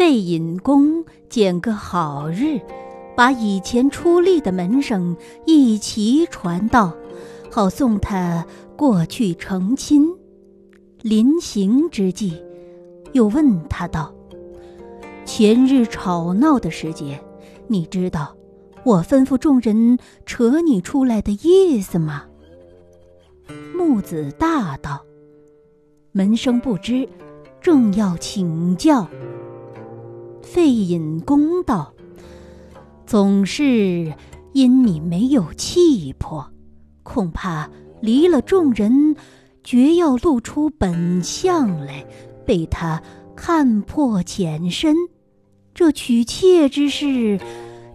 [0.00, 2.58] 费尹公拣个好日，
[3.14, 6.94] 把以前出力的门生一齐传到，
[7.50, 8.46] 好送他
[8.78, 10.08] 过去成亲。
[11.02, 12.42] 临行之际，
[13.12, 14.10] 又问他道
[15.26, 17.22] ：“前日吵闹的时节，
[17.66, 18.34] 你知道
[18.86, 22.24] 我吩咐众人扯你出来的意思吗？”
[23.76, 25.04] 木子大道
[26.12, 27.06] ：“门生不知，
[27.60, 29.06] 正要请教。”
[30.52, 31.94] 费尹公道
[33.06, 34.12] ：“总是
[34.52, 36.44] 因你没有气魄，
[37.04, 39.14] 恐怕离了众人，
[39.62, 42.04] 绝要露出本相来，
[42.44, 43.00] 被他
[43.36, 44.96] 看破浅深，
[45.72, 47.38] 这娶妾之事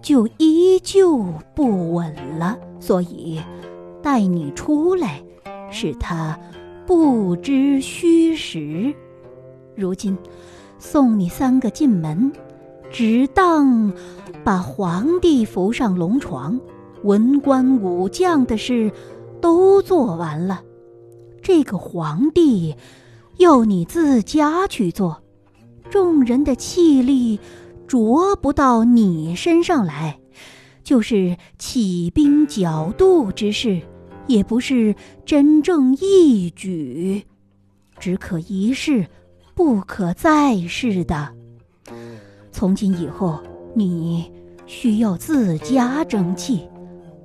[0.02, 2.58] 就依旧不稳了。
[2.80, 3.42] 所以
[4.02, 5.22] 带你出来，
[5.69, 6.40] 使他
[6.88, 8.95] 不知虚实。
[9.75, 10.17] 如今
[10.80, 12.31] 送你三个进门。”
[12.97, 13.91] 只当
[14.45, 16.57] 把皇帝扶上龙床，
[17.03, 18.89] 文官武将的事
[19.41, 20.63] 都做完了。
[21.41, 22.73] 这个皇帝
[23.35, 25.21] 要你自家去做，
[25.89, 27.38] 众人的气力
[27.85, 30.17] 着不到你身上来，
[30.81, 33.81] 就是起兵剿渡之事，
[34.25, 37.25] 也不是真正义举，
[37.99, 39.05] 只可一试，
[39.53, 41.33] 不可再试的。
[42.56, 43.38] 从今以后，
[43.73, 44.31] 你
[44.66, 46.62] 需要自家争气，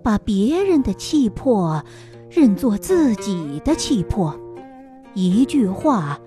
[0.03, 1.81] 把别人的气魄
[2.28, 4.34] 认作自己的气魄，
[5.14, 6.19] 一句话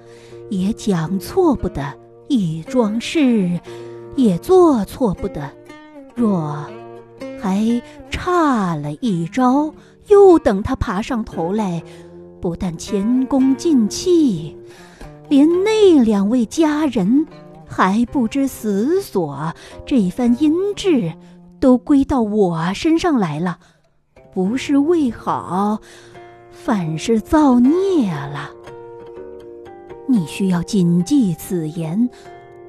[0.49, 1.83] 也讲错不得，
[2.29, 3.59] 一桩事
[4.15, 5.51] 也做错不得。
[6.15, 6.65] 若
[7.41, 9.73] 还差了一招，
[10.07, 11.83] 又等他爬上头来，
[12.39, 14.55] 不但前功尽弃，
[15.27, 17.27] 连那两位佳人。
[17.75, 19.51] 还不知死所，
[19.83, 21.11] 这番阴质
[21.59, 23.57] 都归到我身上来了，
[24.31, 25.81] 不是为好，
[26.51, 28.51] 反是造孽了。
[30.07, 32.07] 你需要谨记此言，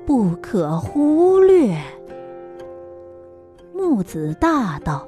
[0.07, 1.79] 不可忽略。
[3.75, 5.07] 木子大道，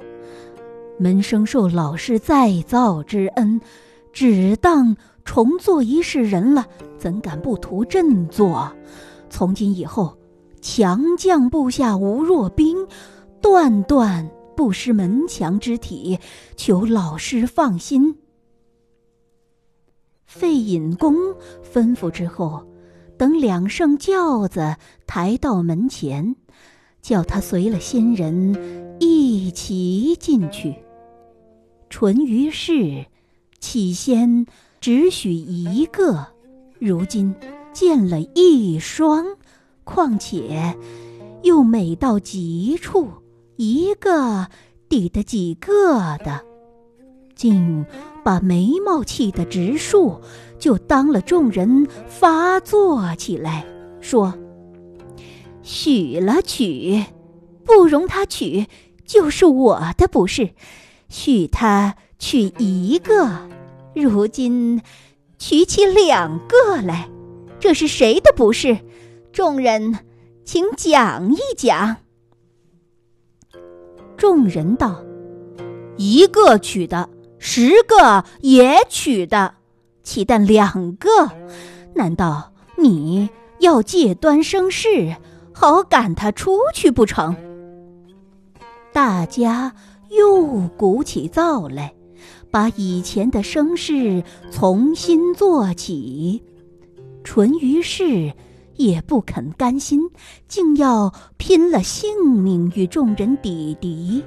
[0.99, 3.59] 门生受老师再造之恩，
[4.12, 6.67] 只当重做一世人了，
[6.99, 8.71] 怎敢不图振作？
[9.28, 10.16] 从今以后，
[10.60, 12.87] 强将部下无弱兵，
[13.41, 16.19] 断断不失门墙之体。
[16.56, 18.16] 求老师放心。
[20.25, 21.14] 费尹公
[21.62, 22.66] 吩咐之后，
[23.16, 24.76] 等两圣轿子
[25.06, 26.34] 抬到门前，
[27.00, 30.75] 叫他随了新人一起进去。
[31.88, 33.06] 淳于氏
[33.60, 34.47] 起先
[34.81, 36.26] 只许一个，
[36.78, 37.34] 如今。
[37.76, 39.26] 见了一双，
[39.84, 40.75] 况且
[41.42, 43.10] 又美到极处，
[43.56, 44.47] 一个
[44.88, 46.41] 抵得几个的，
[47.34, 47.84] 竟
[48.25, 50.22] 把眉毛气得直竖，
[50.59, 53.66] 就当了众人发作起来，
[54.00, 54.32] 说
[55.60, 57.04] ：“许了娶，
[57.62, 58.69] 不容他娶，
[59.04, 60.54] 就是我的不是；
[61.10, 63.50] 许他娶一个，
[63.94, 64.81] 如今
[65.38, 67.10] 娶起两个来。”
[67.59, 68.78] 这是谁的不是？
[69.33, 69.99] 众人，
[70.44, 71.97] 请讲一讲。
[74.17, 75.03] 众人道
[75.97, 77.09] ：“一个娶的，
[77.39, 79.55] 十个也娶的，
[80.03, 81.09] 岂但两个？
[81.94, 83.28] 难道你
[83.59, 85.17] 要借端生事，
[85.53, 87.37] 好赶他出去不成？”
[88.93, 89.75] 大家
[90.09, 91.94] 又鼓起噪来，
[92.50, 96.43] 把以前的声势重新做起。
[97.26, 98.32] 淳于氏
[98.76, 100.00] 也不肯甘心，
[100.47, 104.25] 竟要拼了性命与众人抵敌。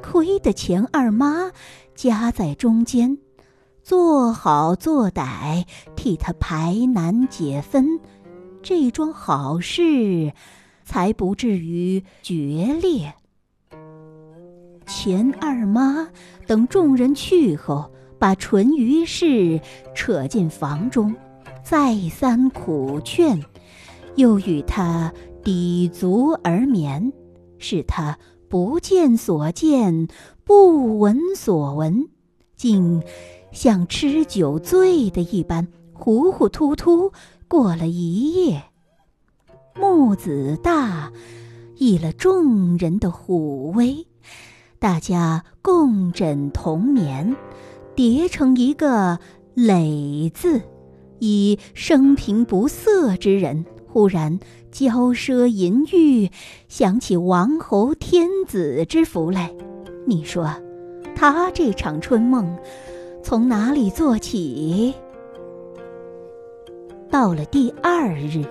[0.00, 1.50] 亏得钱二妈
[1.96, 3.18] 夹在中间，
[3.82, 5.66] 做好做歹，
[5.96, 7.98] 替他排难解纷，
[8.62, 10.32] 这桩好事
[10.84, 13.12] 才不至于决裂。
[14.86, 16.08] 钱二妈
[16.46, 17.90] 等众人去后，
[18.20, 19.60] 把淳于氏
[19.96, 21.12] 扯进房中。
[21.70, 23.44] 再三苦劝，
[24.16, 25.14] 又与他
[25.44, 27.12] 抵足而眠，
[27.58, 28.18] 使他
[28.48, 30.08] 不见所见，
[30.42, 32.08] 不闻所闻，
[32.56, 33.04] 竟
[33.52, 37.12] 像吃酒醉的一般，糊糊涂涂
[37.46, 38.64] 过了一夜。
[39.76, 41.12] 木子大
[41.76, 44.08] 依了众人的虎威，
[44.80, 47.36] 大家共枕同眠，
[47.94, 49.20] 叠成一个
[49.54, 50.62] 垒字。
[51.20, 54.40] 以生平不色之人忽然
[54.72, 56.30] 骄奢淫欲，
[56.68, 59.52] 想起王侯天子之福来。
[60.06, 60.50] 你说，
[61.14, 62.56] 他这场春梦，
[63.22, 64.94] 从哪里做起？
[67.10, 68.44] 到了第二日，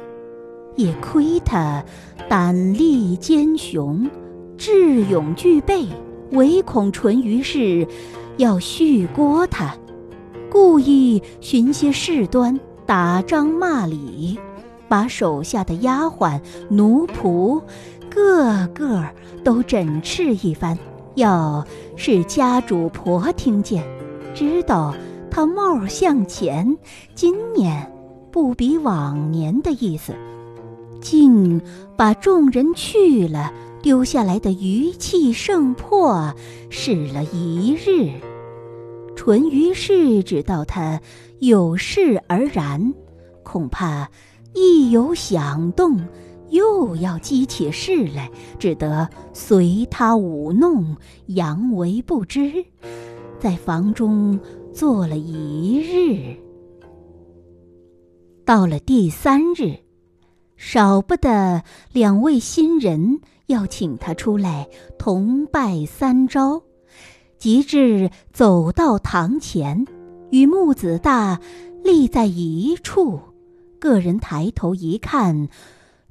[0.76, 1.84] 也亏他
[2.28, 4.10] 胆力坚雄，
[4.58, 5.88] 智勇俱备，
[6.32, 7.88] 唯恐淳于氏
[8.38, 9.76] 要续郭他，
[10.52, 14.40] 故意寻些事端，打张骂李。
[14.88, 17.62] 把手下的丫鬟、奴仆，
[18.10, 19.06] 个个
[19.44, 20.76] 都整斥一番。
[21.14, 21.64] 要
[21.96, 23.84] 是家主婆听见，
[24.34, 24.96] 知道
[25.30, 26.76] 他貌向前，
[27.14, 27.92] 今年
[28.32, 30.14] 不比往年的意思，
[31.02, 31.62] 竟
[31.96, 33.54] 把众人去了，
[33.84, 36.34] 丢下来的余气盛破，
[36.72, 38.10] 使了一日。
[39.20, 41.02] 淳于氏知道他
[41.40, 42.94] 有事而然，
[43.44, 44.10] 恐怕。
[44.54, 46.00] 一有响动，
[46.52, 50.96] 又要激起事来，只得随他舞弄，
[51.28, 52.64] 佯为不知，
[53.38, 54.40] 在房中
[54.72, 56.38] 坐了一日。
[58.46, 59.80] 到了第三日，
[60.56, 61.62] 少不得
[61.92, 66.64] 两位新人要请他出来同拜三朝，
[67.40, 69.88] 及至走到堂前，
[70.30, 71.40] 与木子大
[71.84, 73.22] 立在一处。
[73.80, 75.48] 个人抬头一看，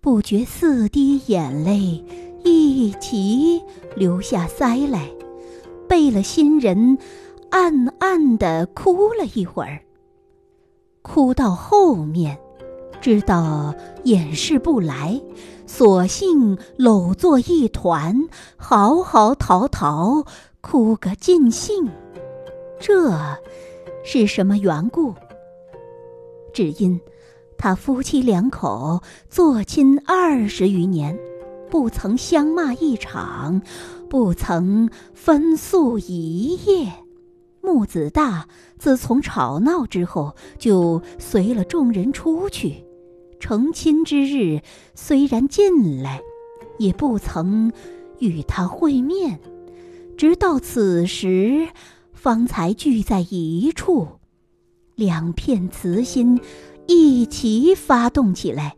[0.00, 2.02] 不觉四滴眼泪
[2.42, 3.62] 一齐
[3.94, 5.10] 流下腮来，
[5.86, 6.96] 背了新人，
[7.50, 9.82] 暗暗的哭了一会儿。
[11.02, 12.38] 哭到后面，
[13.02, 13.74] 知道
[14.04, 15.20] 掩饰不来，
[15.66, 20.26] 索性搂作一团，嚎嚎啕啕
[20.60, 21.88] 哭个尽兴。
[22.80, 23.12] 这
[24.04, 25.14] 是什么缘故？
[26.52, 27.00] 只因。
[27.60, 31.18] 他夫妻两口做亲二十余年，
[31.68, 33.60] 不曾相骂一场，
[34.08, 36.92] 不曾分宿一夜。
[37.60, 38.46] 木子大
[38.78, 42.84] 自从吵闹之后，就随了众人出去。
[43.40, 44.62] 成亲之日，
[44.94, 46.22] 虽然进来，
[46.78, 47.72] 也不曾
[48.20, 49.40] 与他会面。
[50.18, 51.68] 直到此时，
[52.12, 54.08] 方才聚在一处，
[54.96, 56.40] 两片慈心。
[56.88, 58.76] 一齐发动起来，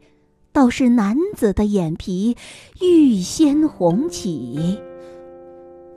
[0.53, 2.37] 倒是男子的眼皮
[2.83, 4.79] 预先红起。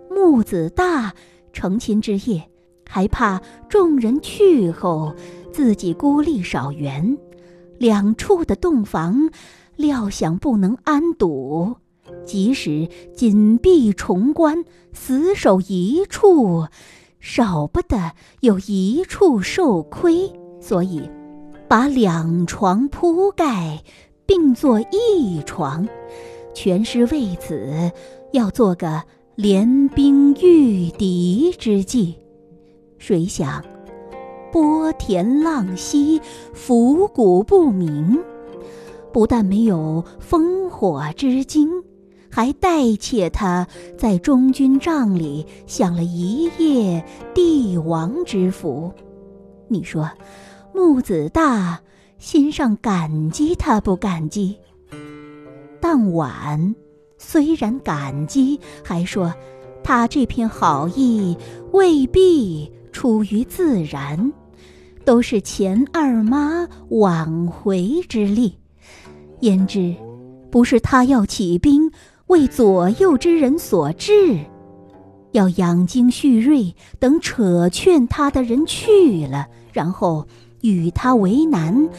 [0.09, 1.13] 木子大
[1.51, 2.49] 成亲之夜，
[2.87, 5.13] 还怕众人去后，
[5.51, 7.17] 自己孤立少园，
[7.77, 9.29] 两处的洞房，
[9.75, 11.75] 料想不能安堵，
[12.25, 16.67] 即使紧闭重关，死守一处，
[17.19, 18.11] 少不得
[18.41, 21.09] 有一处受亏，所以。
[21.65, 23.81] 把两床铺盖
[24.27, 25.87] 并作一床，
[26.53, 27.91] 全是为此
[28.31, 29.01] 要做个
[29.33, 32.13] 联兵御敌之计。
[32.99, 33.63] 谁想
[34.51, 36.21] 波田浪溪，
[36.53, 38.19] 伏谷不明，
[39.11, 41.71] 不但没有烽火之惊，
[42.33, 48.91] 还代妾他在中军帐里享了一夜帝王之福。
[49.67, 50.09] 你说？
[50.73, 51.79] 木子大
[52.17, 54.57] 心上感激他不感激？
[55.79, 56.73] 当晚
[57.19, 59.31] 虽然感激，还说
[59.83, 61.37] 他这片好意
[61.71, 64.33] 未必出于自然，
[65.05, 68.57] 都是钱二妈挽回之力。
[69.41, 69.95] 焉知
[70.49, 71.91] 不是他要起兵
[72.27, 74.39] 为左右之人所制，
[75.31, 80.25] 要养精蓄锐等扯劝他的人去了，然后。
[80.63, 81.89] 与他为难，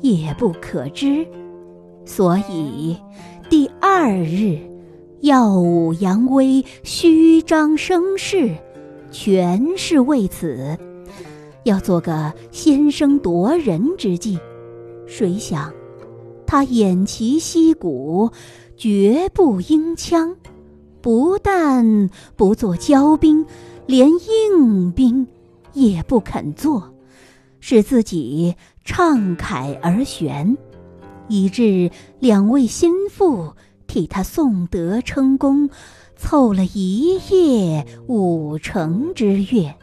[0.00, 1.28] 也不可知，
[2.06, 2.96] 所以
[3.50, 4.58] 第二日
[5.20, 8.56] 耀武扬威、虚张声势，
[9.10, 10.78] 全是为此，
[11.64, 14.38] 要做个先声夺人之计。
[15.06, 15.70] 谁想
[16.46, 18.30] 他偃旗息鼓，
[18.76, 20.36] 绝不应枪，
[21.02, 23.44] 不但不做骄兵，
[23.86, 25.26] 连硬兵
[25.72, 26.94] 也不肯做。
[27.58, 30.56] 使自己畅凯而悬，
[31.26, 33.52] 以致两位心腹
[33.88, 35.68] 替他颂德称功，
[36.16, 39.74] 凑了一夜五成之月。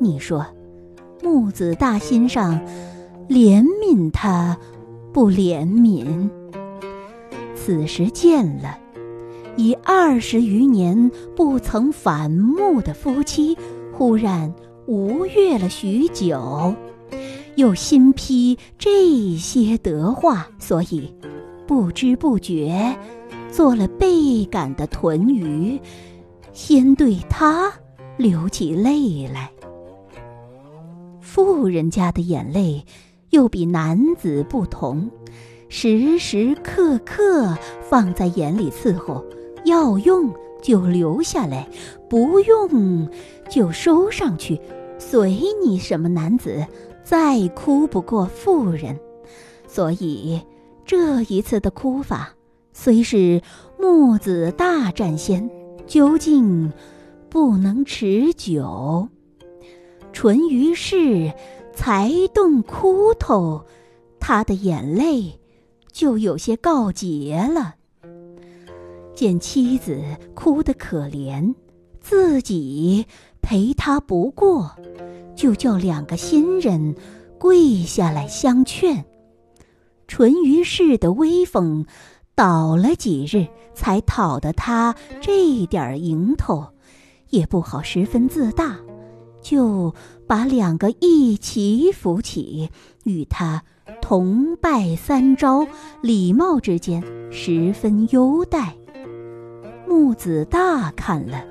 [0.00, 0.44] 你说，
[1.22, 2.60] 木子大心上
[3.28, 4.58] 怜悯他，
[5.14, 6.28] 不怜悯？
[7.54, 8.76] 此时见了，
[9.56, 13.56] 已二十余年不曾反目的夫妻，
[13.92, 14.52] 忽然
[14.88, 16.74] 无悦了许久。
[17.54, 21.14] 又新批这些德话，所以
[21.64, 22.96] 不知不觉
[23.52, 25.80] 做了倍感的豚鱼，
[26.52, 27.72] 先对他
[28.16, 29.52] 流起泪来。
[31.20, 32.84] 富人家的眼泪
[33.34, 35.10] 又比男子不同，
[35.68, 39.24] 时时刻刻放在眼里伺候，
[39.64, 41.68] 要用就留下来，
[42.08, 43.10] 不用
[43.50, 44.60] 就收上去，
[45.00, 46.64] 随你什么男子
[47.02, 48.96] 再哭不过妇人。
[49.66, 50.40] 所以
[50.84, 52.36] 这一次的哭法，
[52.72, 53.42] 虽是
[53.80, 55.50] 木子大战先，
[55.88, 56.72] 究竟
[57.28, 59.08] 不能持久。
[60.12, 61.32] 淳于是
[61.74, 63.64] 才动哭头，
[64.20, 65.40] 他的眼泪
[65.92, 67.74] 就有些告竭了。
[69.14, 70.02] 见妻子
[70.34, 71.54] 哭得可怜，
[72.00, 73.06] 自己
[73.42, 74.70] 陪他不过，
[75.36, 76.94] 就叫两个新人
[77.38, 79.04] 跪下来相劝。
[80.08, 81.86] 淳于氏的威风
[82.34, 86.66] 倒了几日，才讨得他这点儿蝇头，
[87.30, 88.78] 也不好十分自大。
[89.40, 89.94] 就
[90.26, 92.70] 把两个一起扶起，
[93.04, 93.62] 与他
[94.00, 95.66] 同拜三朝，
[96.00, 98.76] 礼貌之间十分优待。
[99.86, 101.44] 木子大看了，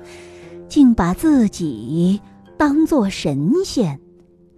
[0.68, 2.20] 竟把自己
[2.56, 4.00] 当作神仙，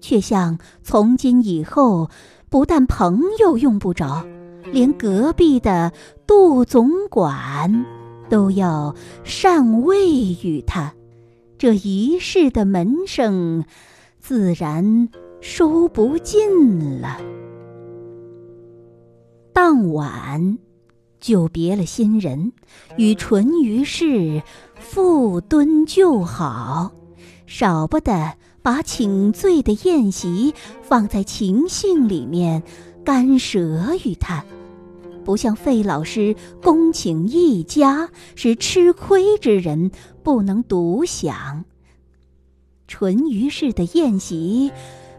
[0.00, 2.11] 却像从今以后，
[2.49, 4.26] 不但朋友用不着，
[4.73, 5.92] 连隔壁的
[6.26, 7.85] 杜总管
[8.28, 8.94] 都要
[9.25, 10.11] 禅位
[10.42, 10.94] 与他。
[11.58, 13.64] 这一世的门生，
[14.28, 15.09] 自然
[15.40, 17.21] 收不尽了。
[19.52, 20.59] 当晚
[21.21, 22.50] 就别了新人，
[22.97, 24.42] 与淳于氏
[24.80, 26.90] 复敦旧好，
[27.47, 30.52] 少不得把请罪的宴席
[30.83, 32.64] 放在情兴里面
[33.04, 34.45] 干舌与他。
[35.25, 39.92] 不像费老师恭请一家，是吃亏之人
[40.25, 41.64] 不能独享。
[42.87, 44.73] 淳于氏的宴席，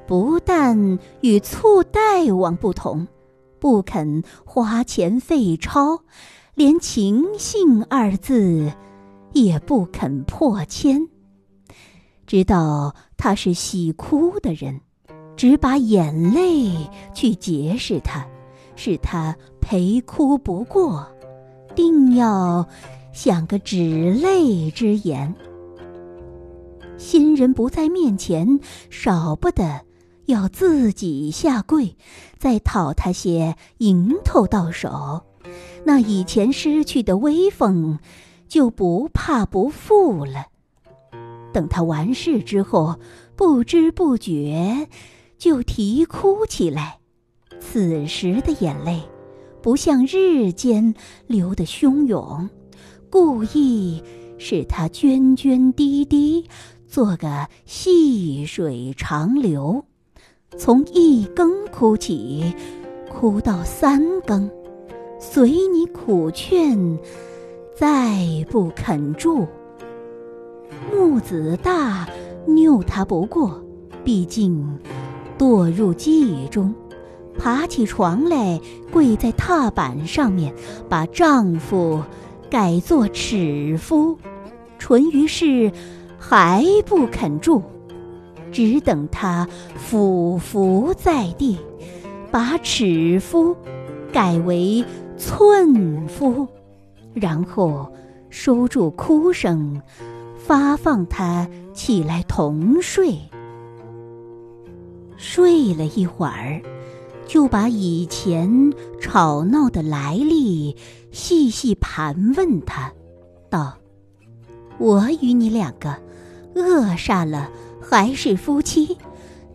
[0.07, 3.07] 不但与醋大王不同，
[3.59, 5.99] 不肯花钱费钞，
[6.55, 8.71] 连情信二字
[9.33, 11.07] 也不肯破千。
[12.25, 14.81] 知道他是喜哭的人，
[15.35, 18.25] 只把眼泪去结识他。
[18.79, 21.07] 使他陪哭不过，
[21.73, 22.63] 定要
[23.11, 25.33] 想个止泪之言。
[26.97, 29.81] 新人不在面前，少不得
[30.25, 31.95] 要自己下跪，
[32.37, 35.23] 再讨他些蝇头到手，
[35.85, 37.99] 那以前失去的威风
[38.47, 40.47] 就不怕不复了。
[41.53, 42.99] 等他完事之后，
[43.35, 44.87] 不知不觉
[45.37, 46.99] 就啼哭起来。
[47.59, 49.01] 此时的眼泪，
[49.61, 50.93] 不像日间
[51.25, 52.49] 流得汹涌，
[53.09, 54.03] 故意
[54.37, 56.47] 使它涓涓滴滴，
[56.87, 59.83] 做个细水长流，
[60.57, 62.55] 从一更哭起，
[63.11, 64.49] 哭到三更，
[65.19, 66.97] 随你苦劝，
[67.75, 69.45] 再不肯住。
[70.91, 72.07] 木子大
[72.47, 73.61] 拗他不过，
[74.03, 74.79] 毕竟
[75.37, 76.73] 堕入记忆中。
[77.37, 78.59] 爬起床来，
[78.91, 80.55] 跪在踏板上面，
[80.89, 82.01] 把丈夫
[82.49, 84.17] 改作尺夫。
[84.79, 85.71] 淳于氏
[86.17, 87.61] 还不肯住，
[88.51, 91.57] 只等他俯伏在地，
[92.31, 93.55] 把尺夫
[94.11, 94.83] 改为
[95.17, 96.47] 寸夫，
[97.13, 97.91] 然后
[98.29, 99.81] 收住哭声，
[100.35, 103.17] 发放他起来同睡。
[105.17, 106.61] 睡了一会儿。
[107.27, 108.71] 就把以前
[109.01, 110.77] 吵闹的来历
[111.11, 112.89] 细细盘问他，
[113.49, 113.73] 道
[114.79, 115.93] ：“我与你两个
[116.57, 117.49] 恶煞了，
[117.81, 118.97] 还是夫妻；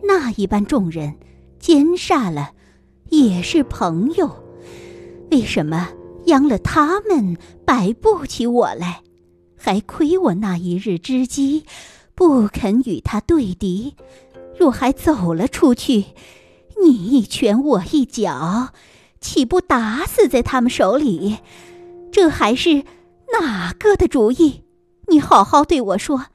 [0.01, 1.13] 那一般众人
[1.59, 2.51] 奸煞了，
[3.09, 4.43] 也是朋友。
[5.31, 5.89] 为什么
[6.25, 9.01] 央了他们摆不起我来？
[9.57, 11.65] 还亏我那一日之机，
[12.15, 13.95] 不肯与他对敌。
[14.57, 16.05] 若还走了出去。”
[16.83, 18.73] 你一拳我一脚，
[19.21, 21.37] 岂不打死在他们手里？
[22.11, 22.83] 这还是
[23.39, 24.63] 哪个的主意？
[25.07, 26.25] 你好好对我说。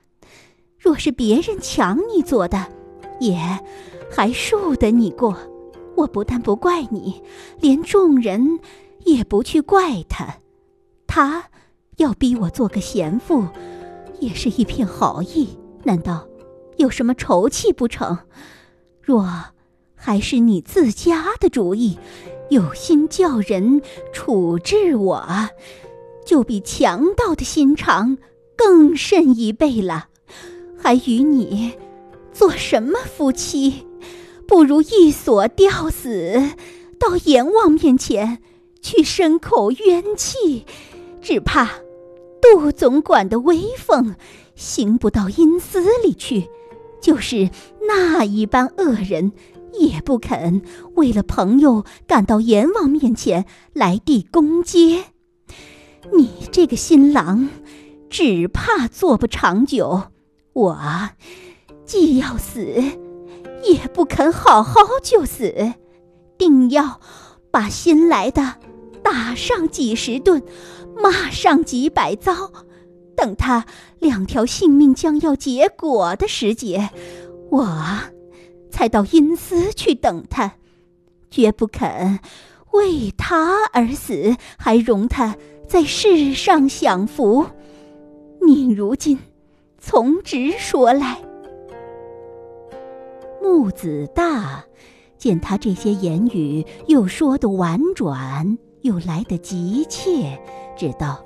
[0.89, 2.67] 若是别人抢你做的，
[3.21, 3.37] 也
[4.11, 5.37] 还恕得你过。
[5.95, 7.23] 我不但不怪你，
[7.61, 8.59] 连众人
[9.05, 10.37] 也不去怪他。
[11.07, 11.45] 他
[11.99, 13.47] 要逼我做个贤妇，
[14.19, 15.59] 也是一片好意。
[15.85, 16.27] 难道
[16.79, 18.17] 有什么仇气不成？
[19.03, 19.29] 若……
[19.95, 21.99] 还是你自家的主意，
[22.49, 25.29] 有心叫人处置我，
[26.25, 28.17] 就比强盗的心肠
[28.57, 30.07] 更甚一倍了。
[30.79, 31.73] 还与你
[32.33, 33.85] 做什么夫妻？
[34.47, 36.53] 不如一锁吊死，
[36.99, 38.39] 到阎王面前
[38.81, 40.65] 去申口冤气。
[41.21, 41.69] 只怕
[42.41, 44.15] 杜总管的威风
[44.55, 46.49] 行不到阴司里去，
[47.03, 47.51] 就是
[47.87, 49.33] 那一般恶人，
[49.75, 50.63] 也不肯
[50.95, 53.45] 为了朋友赶到阎王面前
[53.75, 55.07] 来递公阶。
[56.17, 57.51] 你这个新郎，
[58.09, 60.05] 只怕做不长久。
[60.59, 60.77] 我
[61.87, 62.61] 既要死，
[63.63, 65.73] 也不肯好好就死，
[66.37, 67.01] 定要
[67.53, 68.57] 把新来的
[69.01, 70.43] 打上几十顿，
[71.01, 72.51] 骂上几百遭。
[73.15, 73.67] 等他
[74.01, 76.91] 两条性命将要结果的时节，
[77.51, 77.79] 我
[78.69, 80.55] 才到阴司去等他，
[81.31, 82.19] 绝不肯
[82.73, 85.37] 为他而死，还容他
[85.69, 87.47] 在世上享福。
[88.45, 89.21] 你如今。
[89.81, 91.19] 从直说来，
[93.41, 94.65] 木子大
[95.17, 100.37] 见他这些言语又说得婉转，又来得急切，
[100.77, 101.25] 知道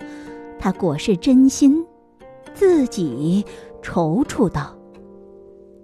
[0.58, 1.82] 他果是真心，
[2.52, 3.44] 自己
[3.82, 4.76] 踌躇道：“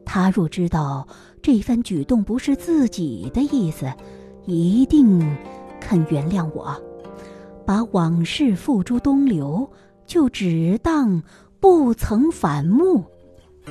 [0.05, 1.09] 他若知道
[1.43, 3.91] 这番举动不是自己的意思，
[4.45, 5.19] 一定
[5.81, 6.81] 肯原谅我，
[7.65, 9.69] 把往事付诸东流，
[10.07, 11.23] 就只当。”
[11.61, 13.05] 不曾反目，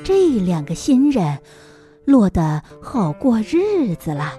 [0.04, 1.40] 这两个新人
[2.06, 4.34] 落得好过日子了。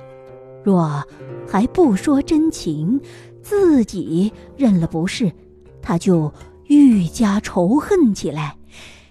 [0.63, 1.03] 若
[1.47, 3.01] 还不说真情，
[3.43, 5.33] 自己认了不是，
[5.81, 6.33] 他就
[6.67, 8.57] 愈加仇恨起来。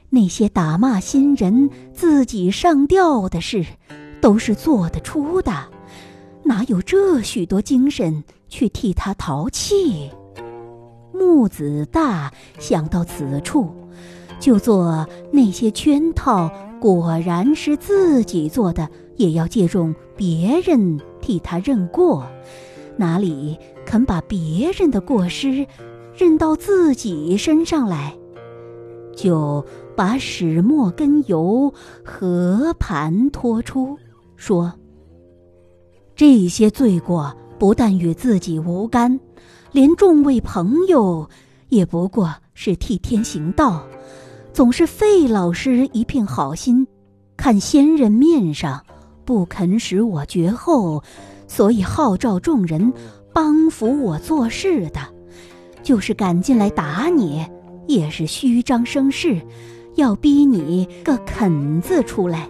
[0.10, 3.66] 那些打骂新人、自己上吊的事，
[4.22, 5.52] 都是做得出的，
[6.44, 10.12] 哪有这许多精神去替他淘气？
[11.12, 13.74] 木子大想到此处。
[14.40, 22.28] 就做那些圈套，果然是自己做的，也要借重别人替他认过，
[22.96, 25.66] 哪里肯把别人的过失
[26.16, 28.16] 认到自己身上来？
[29.16, 31.74] 就把始末根由
[32.06, 33.98] 和盘托出，
[34.36, 34.72] 说
[36.16, 39.20] 这些罪过不但与自己无干，
[39.72, 41.28] 连众位朋友
[41.70, 43.84] 也不过是替天行道。
[44.58, 46.88] 总是费老师一片好心，
[47.38, 48.84] 看先人面上
[49.24, 51.04] 不肯使我绝后，
[51.48, 52.92] 所以号召众人
[53.32, 55.00] 帮扶我做事的，
[55.84, 57.46] 就是赶进来打你，
[57.86, 59.40] 也是虚张声势，
[59.94, 62.50] 要逼你个肯字出来，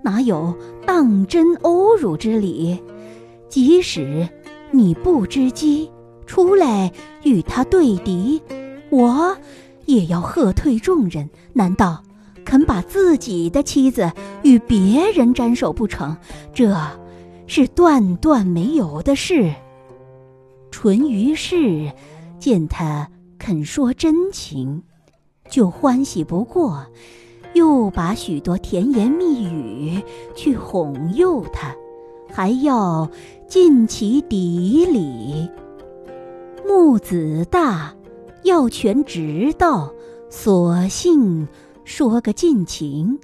[0.00, 0.54] 哪有
[0.86, 2.80] 当真侮辱之理？
[3.48, 4.28] 即使
[4.70, 5.90] 你不知机，
[6.24, 6.92] 出来
[7.24, 8.40] 与他对敌，
[8.90, 9.36] 我。
[9.86, 11.28] 也要喝退众人？
[11.52, 12.02] 难道
[12.44, 14.10] 肯把自己的妻子
[14.42, 16.16] 与别人沾手不成？
[16.52, 16.76] 这
[17.46, 19.52] 是断断没有的事。
[20.70, 21.92] 淳于氏
[22.38, 24.82] 见他肯说真情，
[25.48, 26.86] 就欢喜不过，
[27.54, 30.02] 又把许多甜言蜜语
[30.34, 31.74] 去哄诱他，
[32.32, 33.08] 还要
[33.46, 35.48] 尽其底里。
[36.66, 37.94] 木子大。
[38.44, 39.92] 要权直道，
[40.28, 41.46] 索性
[41.84, 43.18] 说个尽情，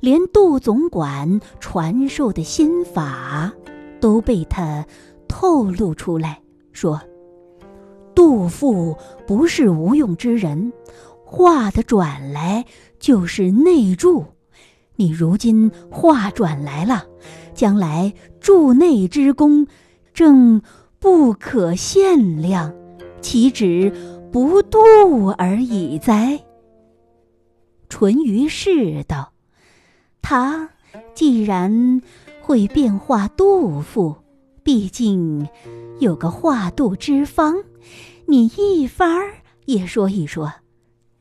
[0.00, 3.52] 连杜总管传授的心法
[4.00, 4.86] 都被他
[5.28, 6.40] 透露出来，
[6.72, 7.00] 说
[8.14, 8.96] ：“杜父
[9.26, 10.72] 不是无用之人，
[11.24, 12.64] 话的转来
[12.98, 14.24] 就是内助。
[14.96, 17.04] 你如今话转来了，
[17.52, 19.66] 将来助内之功，
[20.12, 20.62] 正
[20.98, 22.72] 不可限量，
[23.20, 23.92] 岂止？”
[24.34, 24.80] 不渡
[25.38, 26.40] 而已哉。
[27.88, 29.32] 淳于是道
[30.20, 30.70] ：“他
[31.14, 32.02] 既然
[32.42, 34.16] 会变化杜甫，
[34.64, 35.46] 毕竟
[36.00, 37.62] 有个化杜之方，
[38.26, 39.34] 你一番儿
[39.66, 40.52] 也说一说。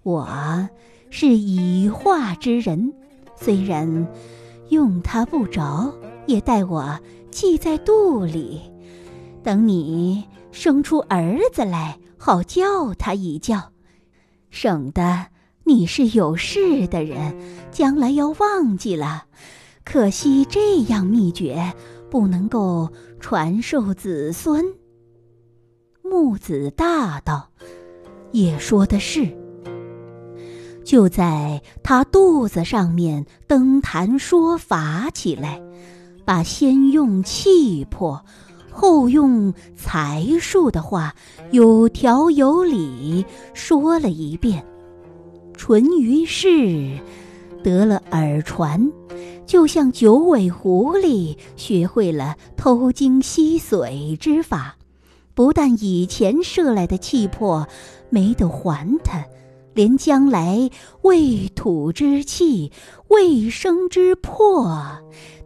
[0.02, 0.68] 我
[1.12, 2.96] 是以化之人，
[3.36, 4.08] 虽然
[4.70, 5.94] 用他不着，
[6.26, 7.00] 也待我
[7.30, 8.60] 记在肚里，
[9.44, 13.74] 等你生出儿子来。”好叫他一叫，
[14.50, 15.26] 省得
[15.66, 17.36] 你是有事的人，
[17.70, 19.26] 将来要忘记了。
[19.84, 21.74] 可惜这样秘诀
[22.10, 24.64] 不能够传授子孙。
[26.02, 27.50] 木子大道
[28.32, 29.28] 也说的是，
[30.86, 35.62] 就在他肚子上面登坛说法起来，
[36.24, 38.24] 把先用气魄，
[38.74, 41.14] 后用才术的话，
[41.52, 44.66] 有条有理说了一遍。
[45.56, 47.00] 淳于氏
[47.64, 48.92] 得了耳传，
[49.46, 54.76] 就像九尾狐狸学会了偷精吸髓之法，
[55.34, 57.66] 不但以前射来的气魄
[58.10, 59.24] 没得还他。
[59.76, 60.70] 连将来
[61.02, 62.72] 未吐之气、
[63.08, 64.80] 未生之魄，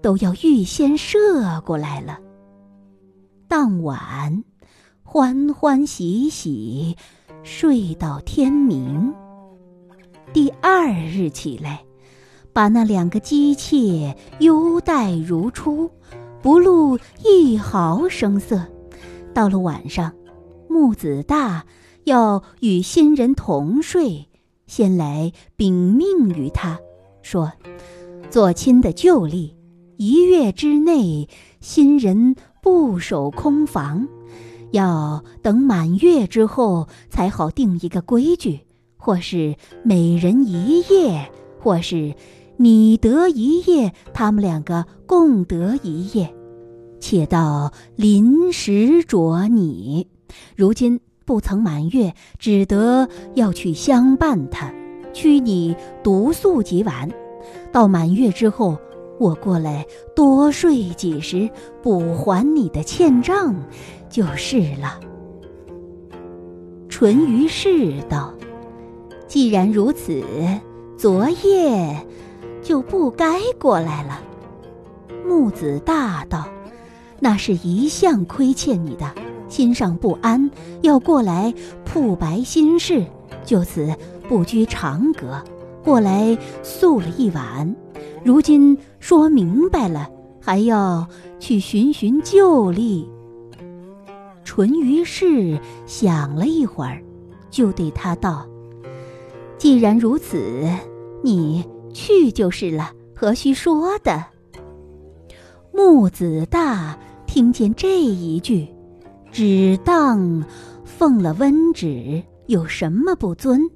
[0.02, 2.20] 都要预先射过来了。
[3.48, 4.44] 当晚，
[5.04, 6.98] 欢欢喜喜
[7.44, 9.14] 睡到天明。
[10.34, 11.86] 第二日起来，
[12.52, 15.90] 把那两个姬妾优待如初，
[16.42, 18.68] 不露一毫声色。
[19.34, 20.14] 到了晚上，
[20.70, 21.66] 木子大。
[22.04, 24.30] 要与新人同睡，
[24.66, 26.80] 先来禀命于他，
[27.22, 27.52] 说
[28.32, 29.58] ：“做亲的旧例，
[29.98, 31.28] 一月之内，
[31.60, 32.38] 新人
[32.70, 34.06] 不守空房，
[34.72, 38.60] 要等满月之后才好定一个规矩，
[38.98, 42.14] 或是每人一夜，或是
[42.58, 46.36] 你得一夜，他们两个共得一夜，
[47.00, 50.06] 且到临时着你。
[50.58, 54.74] 如今。”不曾满月，只得要去相伴他，
[55.14, 57.10] 屈你独宿几晚。
[57.72, 58.78] 到满月之后，
[59.20, 61.50] 我过来多睡几时，
[61.82, 63.56] 补还你的欠账，
[64.10, 65.00] 就是了。
[66.88, 68.34] 淳于氏道
[69.28, 70.24] ：“既然如此，
[70.98, 71.96] 昨夜
[72.62, 74.22] 就不该过来了。”
[75.28, 76.48] 木子大道
[77.20, 79.12] ：“那是一向亏欠你的。”
[79.50, 80.52] 心上不安，
[80.82, 81.54] 要过来
[81.86, 83.06] 铺白心事，
[83.46, 83.96] 就此
[84.28, 85.42] 不拘长阁，
[85.86, 87.74] 过来宿了一晚。
[88.24, 90.10] 如今说明白了，
[90.42, 91.08] 还要
[91.40, 93.10] 去寻寻旧例。
[94.44, 97.02] 淳于氏想了一会儿，
[97.50, 98.48] 就对他道
[99.58, 100.66] ：“既然如此，
[101.24, 104.24] 你去就是了，何须说的？”
[105.74, 108.68] 木子大听见这一句。
[109.30, 110.44] 只当
[110.84, 113.70] 奉了温旨，有什么不尊？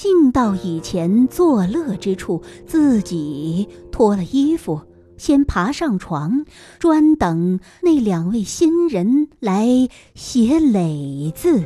[0.00, 4.80] 竟到以前作乐之处，自己脱了衣服，
[5.18, 6.46] 先爬上床，
[6.78, 11.62] 专等那两位新人来写垒字。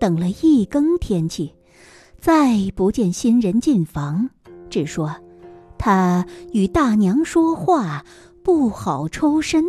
[0.00, 1.54] 等了一更天气，
[2.18, 4.30] 再不见新人进房，
[4.68, 5.14] 只说
[5.78, 8.04] 他与大娘说话
[8.42, 9.64] 不好抽身。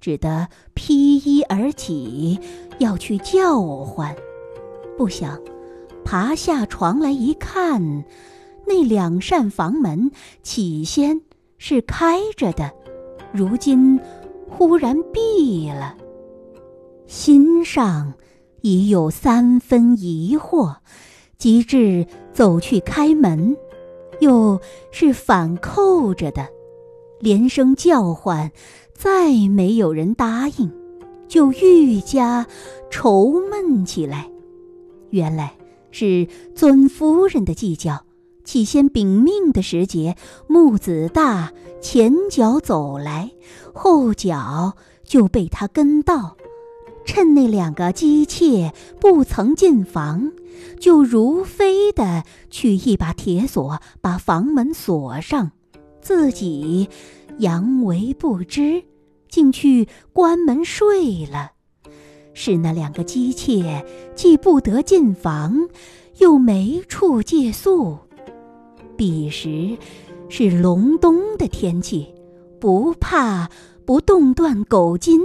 [0.00, 2.38] 只得披衣而起，
[2.78, 4.14] 要去叫唤。
[4.96, 5.36] 不想
[6.04, 8.04] 爬下床来一看，
[8.66, 10.10] 那两扇房门
[10.42, 11.20] 起先
[11.58, 12.70] 是开着的，
[13.32, 13.98] 如今
[14.48, 15.96] 忽然闭了。
[17.06, 18.12] 心上
[18.60, 20.76] 已有三分疑惑，
[21.38, 23.56] 即至走去开门，
[24.20, 26.46] 又是反扣着的，
[27.20, 28.52] 连声叫唤。
[28.96, 30.70] 再没有人答应，
[31.26, 32.46] 就愈加
[32.90, 34.30] 愁闷起来。
[35.10, 35.52] 原来
[35.94, 36.26] 是
[36.56, 38.04] 尊夫人的计较。
[38.44, 40.16] 起先禀命的时节，
[40.48, 43.30] 木子大前脚走来，
[43.72, 46.36] 后脚就被他跟到。
[47.06, 50.32] 趁那两个姬妾不曾进房，
[50.80, 55.52] 就如飞的取一把铁锁，把房门锁上，
[56.02, 56.88] 自己。
[57.38, 58.84] 佯为不知，
[59.28, 61.53] 竟去关门睡了。
[62.34, 65.68] 是那两个姬妾，既不得进房，
[66.18, 67.96] 又没处借宿。
[68.96, 69.78] 彼时
[70.28, 72.12] 是隆冬的天气，
[72.60, 73.48] 不怕
[73.84, 75.20] 不冻断狗筋。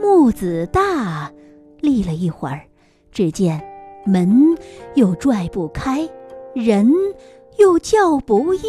[0.00, 1.32] 木子大
[1.80, 2.62] 立了一会儿，
[3.10, 3.62] 只见
[4.04, 4.56] 门
[4.94, 6.08] 又拽不开，
[6.54, 6.92] 人
[7.58, 8.62] 又叫不应。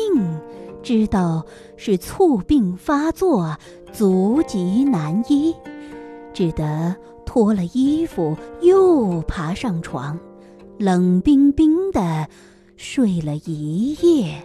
[0.82, 3.58] 知道是猝病发作，
[3.92, 5.54] 足疾难医，
[6.38, 6.96] 只得
[7.26, 10.20] 脱了衣服，又爬上床，
[10.78, 12.30] 冷冰冰的
[12.76, 14.36] 睡了一夜。